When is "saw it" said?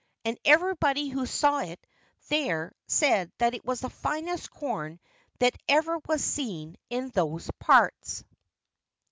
1.27-1.79